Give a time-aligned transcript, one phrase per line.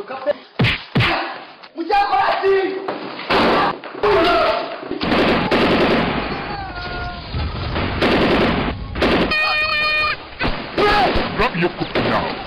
[0.00, 0.16] Mucha
[2.06, 2.86] coragem!
[11.36, 12.40] Drop your foot now.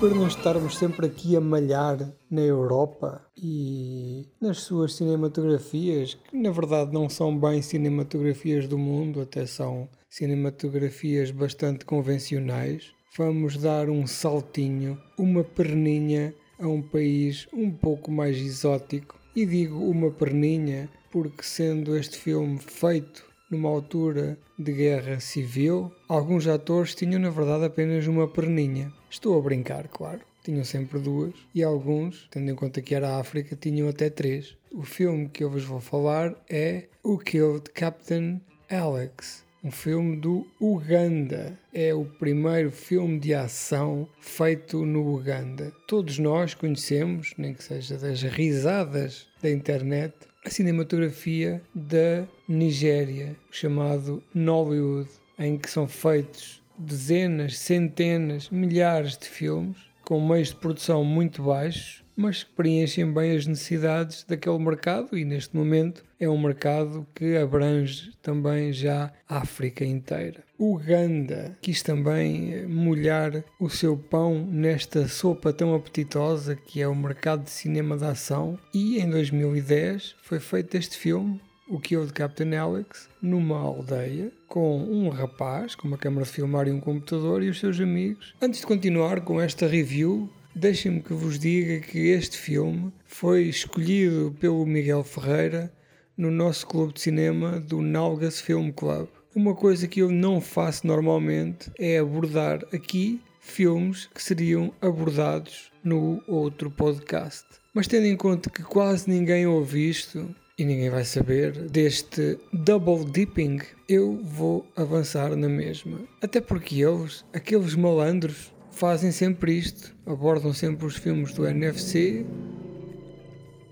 [0.00, 6.50] Para não estarmos sempre aqui a malhar na Europa e nas suas cinematografias, que na
[6.50, 14.06] verdade não são bem cinematografias do mundo, até são cinematografias bastante convencionais, vamos dar um
[14.06, 19.18] saltinho, uma perninha a um país um pouco mais exótico.
[19.34, 26.46] E digo uma perninha porque, sendo este filme feito numa altura de guerra civil, alguns
[26.46, 28.92] atores tinham na verdade apenas uma perninha.
[29.10, 30.20] Estou a brincar, claro.
[30.44, 34.56] Tinham sempre duas e alguns, tendo em conta que era a África, tinham até três.
[34.72, 38.40] O filme que eu vos vou falar é O Killed Captain
[38.70, 41.58] Alex, um filme do Uganda.
[41.72, 45.72] É o primeiro filme de ação feito no Uganda.
[45.86, 54.22] Todos nós conhecemos, nem que seja das risadas da internet, a cinematografia da Nigéria, chamado
[54.34, 61.40] Nollywood, em que são feitos dezenas, centenas, milhares de filmes com meios de produção muito
[61.40, 67.06] baixos, mas que preenchem bem as necessidades daquele mercado e neste momento é um mercado
[67.14, 70.44] que abrange também já a África inteira.
[70.58, 77.44] Uganda quis também molhar o seu pão nesta sopa tão apetitosa que é o mercado
[77.44, 81.40] de cinema de ação e em 2010 foi feito este filme
[81.70, 86.66] o Kill de Captain Alex numa aldeia com um rapaz com uma câmara de filmar
[86.66, 88.34] e um computador e os seus amigos.
[88.42, 94.34] Antes de continuar com esta review, deixem-me que vos diga que este filme foi escolhido
[94.38, 95.72] pelo Miguel Ferreira
[96.16, 99.08] no nosso clube de cinema do Nalgas Film Club.
[99.34, 106.22] Uma coisa que eu não faço normalmente é abordar aqui filmes que seriam abordados no
[106.26, 107.46] outro podcast.
[107.72, 113.06] Mas tendo em conta que quase ninguém ouve isto, e ninguém vai saber deste double
[113.10, 116.00] dipping, eu vou avançar na mesma.
[116.20, 122.24] Até porque eles, aqueles malandros, fazem sempre isto, abordam sempre os filmes do NFC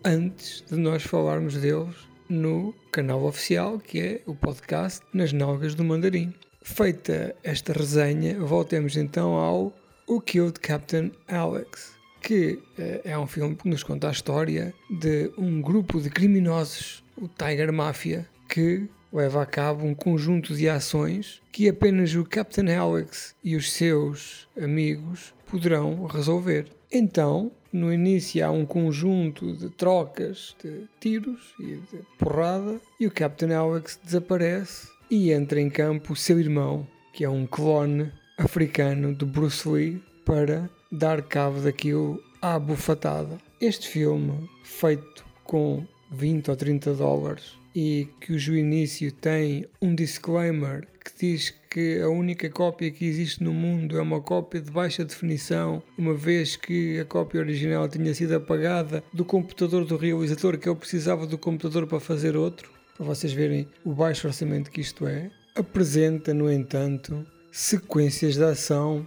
[0.05, 1.95] antes de nós falarmos deles
[2.29, 6.33] no canal oficial, que é o podcast Nas Nalgas do Mandarim.
[6.63, 9.73] Feita esta resenha, voltemos então ao
[10.07, 15.31] O Killed Captain Alex que uh, é um filme que nos conta a história de
[15.39, 21.41] um grupo de criminosos, o Tiger Mafia, que leva a cabo um conjunto de ações
[21.51, 26.67] que apenas o Captain Alex e os seus amigos poderão resolver.
[26.93, 33.11] Então, no início há um conjunto de trocas de tiros e de porrada e o
[33.11, 39.15] Captain Alex desaparece e entra em campo o seu irmão, que é um clone africano
[39.15, 43.39] de Bruce Lee, para dar cabo daquilo à bufatada.
[43.61, 51.13] Este filme, feito com 20 ou 30 dólares e cujo início tem um disclaimer que
[51.17, 55.81] diz que a única cópia que existe no mundo é uma cópia de baixa definição,
[55.97, 60.75] uma vez que a cópia original tinha sido apagada do computador do realizador, que ele
[60.75, 65.31] precisava do computador para fazer outro, para vocês verem o baixo orçamento que isto é.
[65.55, 69.07] Apresenta, no entanto, sequências de ação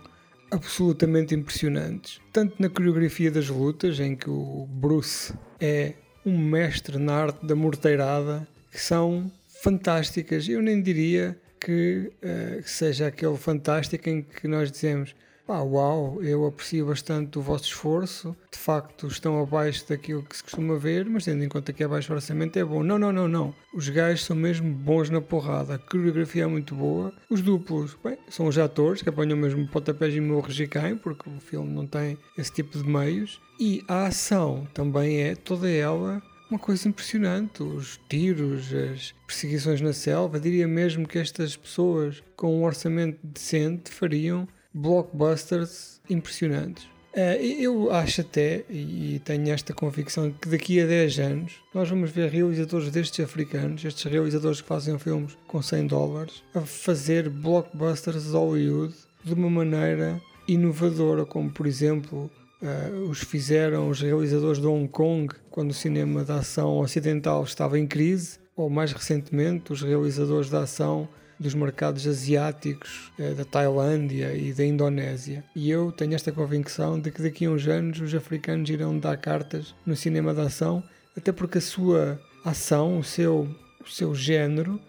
[0.50, 2.22] absolutamente impressionantes.
[2.32, 5.96] Tanto na coreografia das lutas, em que o Bruce é
[6.26, 10.48] um mestre na arte da morteirada, que são fantásticas.
[10.48, 15.14] Eu nem diria que uh, seja aquele fantástico em que nós dizemos
[15.54, 18.34] ah, uau, eu aprecio bastante o vosso esforço.
[18.50, 21.88] De facto, estão abaixo daquilo que se costuma ver, mas tendo em conta que é
[21.88, 22.84] baixo orçamento, é bom.
[22.84, 23.54] Não, não, não, não.
[23.74, 25.76] Os gajos são mesmo bons na porrada.
[25.76, 27.14] A coreografia é muito boa.
[27.30, 31.40] Os duplos, bem, são os atores que apanham mesmo pontapés e morros caem, porque o
[31.42, 33.42] filme não tem esse tipo de meios.
[33.60, 37.64] E a ação também é toda ela uma coisa impressionante.
[37.64, 40.40] Os tiros, as perseguições na selva.
[40.40, 46.84] Diria mesmo que estas pessoas com um orçamento decente fariam blockbusters impressionantes.
[47.14, 52.10] Uh, eu acho até, e tenho esta convicção, que daqui a 10 anos nós vamos
[52.10, 58.24] ver realizadores destes africanos, estes realizadores que fazem filmes com 100 dólares, a fazer blockbusters
[58.24, 58.94] de Hollywood
[59.26, 65.34] de uma maneira inovadora, como por exemplo uh, os fizeram os realizadores de Hong Kong
[65.50, 70.62] quando o cinema da ação ocidental estava em crise, ou mais recentemente os realizadores da
[70.62, 71.08] ação
[71.42, 75.44] dos mercados asiáticos, eh, da Tailândia e da Indonésia.
[75.56, 79.18] E eu tenho esta convicção de que daqui a uns anos os africanos irão dar
[79.18, 80.84] cartas no cinema de ação,
[81.18, 83.50] até porque a sua ação, o seu,
[83.84, 84.80] o seu género,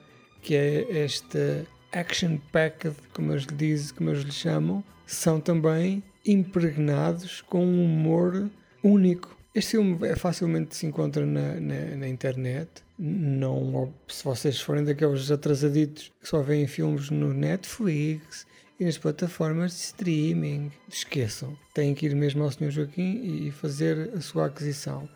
[0.42, 7.64] que é esta action-packed, como eles, dizem, como eles lhe chamam, são também impregnados com
[7.64, 8.50] um humor
[8.82, 9.36] único.
[9.54, 12.68] Este filme é facilmente se encontra na, na, na, internet.
[12.98, 18.46] Não, se vocês forem daqueles atrasaditos que só veem filmes no Netflix
[18.80, 21.56] e nas plataformas de streaming, esqueçam.
[21.74, 22.70] Têm que ir mesmo ao Sr.
[22.70, 25.08] Joaquim e fazer a sua aquisição.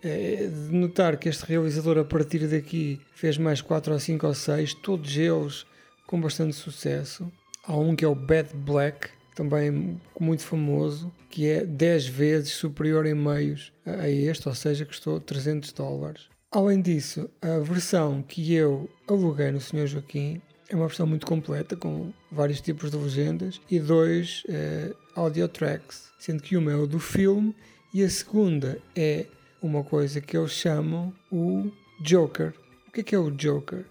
[0.00, 4.34] É de notar que este realizador, a partir daqui, fez mais 4 ou 5 ou
[4.34, 5.66] 6, todos eles
[6.06, 7.30] com bastante sucesso.
[7.64, 13.06] Há um que é o Bad Black, também muito famoso, que é 10 vezes superior
[13.06, 16.28] em meios a este, ou seja, custou 300 dólares.
[16.50, 19.86] Além disso, a versão que eu aluguei no Sr.
[19.86, 25.48] Joaquim é uma versão muito completa, com vários tipos de legendas e dois eh, audio
[25.48, 27.54] tracks, sendo que uma é o do filme
[27.92, 29.26] e a segunda é
[29.62, 31.70] uma coisa que eles chamam o
[32.00, 32.52] Joker.
[32.88, 33.84] O que é que é o Joker?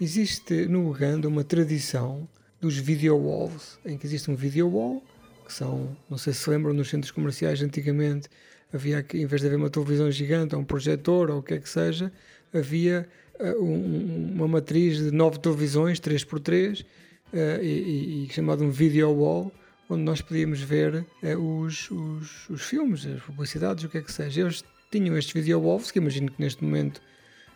[0.00, 2.28] Existe no Uganda uma tradição
[2.60, 5.02] dos video walls, em que existe um video wall,
[5.46, 8.28] que são, não sei se lembram, nos centros comerciais antigamente
[8.72, 11.58] havia em vez de haver uma televisão gigante ou um projetor ou o que é
[11.58, 12.12] que seja,
[12.52, 13.08] havia
[13.40, 16.86] uh, um, uma matriz de nove televisões, 3x3, uh,
[17.32, 19.52] eh, e, e, chamado um video wall,
[19.88, 24.12] onde nós podíamos ver uh, os, os, os, filmes, as publicidades, o que é que
[24.12, 24.42] seja.
[24.42, 27.00] Eles tinham estes video walls, que imagino que neste momento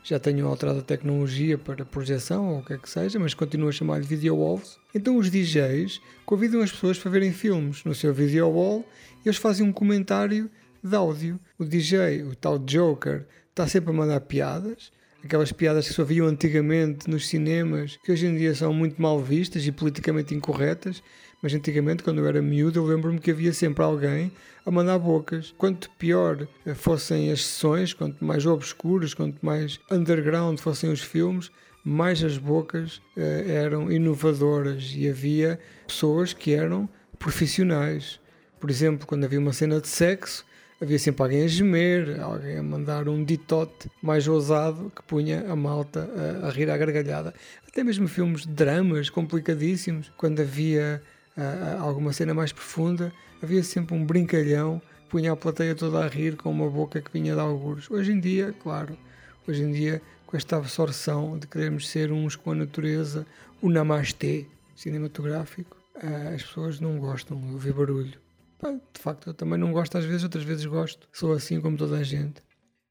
[0.02, 3.68] já tenham alterado a tecnologia para projeção ou o que é que seja, mas continua
[3.68, 4.78] a chamar-lhe video walls.
[4.94, 8.84] Então os DJs convidam as pessoas para verem filmes no seu video wall
[9.24, 10.50] e eles fazem um comentário
[10.82, 11.38] de áudio.
[11.58, 14.90] O DJ, o tal Joker, está sempre a mandar piadas,
[15.24, 19.20] aquelas piadas que se ouviam antigamente nos cinemas, que hoje em dia são muito mal
[19.20, 21.02] vistas e politicamente incorretas,
[21.42, 24.30] mas antigamente, quando eu era miúdo, eu lembro-me que havia sempre alguém
[24.64, 25.52] a mandar bocas.
[25.58, 26.46] Quanto pior
[26.76, 31.50] fossem as sessões, quanto mais obscuras, quanto mais underground fossem os filmes,
[31.84, 36.88] mais as bocas uh, eram inovadoras e havia pessoas que eram
[37.18, 38.20] profissionais.
[38.60, 40.44] Por exemplo, quando havia uma cena de sexo,
[40.82, 45.54] havia sempre alguém a gemer, alguém a mandar um ditote mais ousado que punha a
[45.54, 46.10] malta
[46.42, 47.32] a, a rir à gargalhada.
[47.66, 51.00] Até mesmo filmes de dramas complicadíssimos, quando havia
[51.80, 53.12] alguma cena mais profunda,
[53.42, 54.82] havia sempre um brincalhão
[55.12, 57.90] punha a plateia toda a rir com uma boca que vinha de algures.
[57.90, 58.96] Hoje em dia, claro,
[59.46, 63.26] hoje em dia, com esta absorção de queremos ser uns com a natureza,
[63.60, 65.76] o namastê cinematográfico,
[66.34, 68.21] as pessoas não gostam de ouvir barulho.
[68.92, 71.08] De facto, eu também não gosto às vezes, outras vezes gosto.
[71.12, 72.42] Sou assim como toda a gente.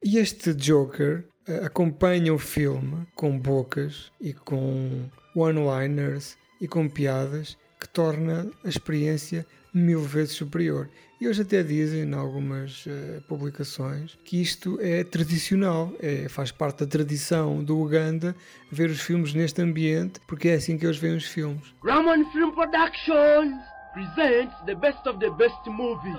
[0.04, 1.26] E este Joker
[1.64, 9.46] acompanha o filme com bocas e com one-liners e com piadas que torna a experiência
[9.74, 10.90] mil vezes superior.
[11.20, 16.80] E hoje até dizem, em algumas uh, publicações, que isto é tradicional, é, faz parte
[16.80, 18.36] da tradição do Uganda
[18.72, 21.74] ver os filmes neste ambiente, porque é assim que eles veem os filmes.
[21.84, 23.56] Raman Film Productions
[23.94, 26.18] presents the best of the best movies.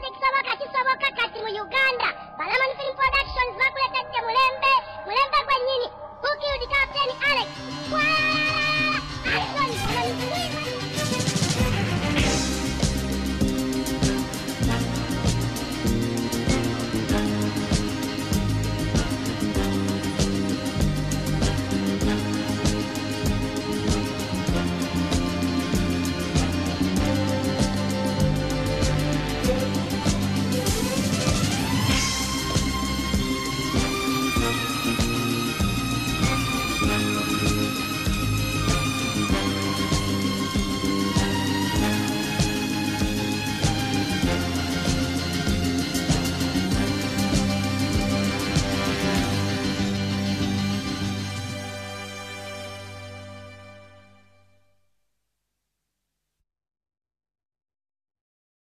[0.00, 2.08] kisoboka kisoboka kati mu uganda
[2.38, 3.54] film productions
[4.26, 4.72] mulembe
[5.06, 5.40] mulembe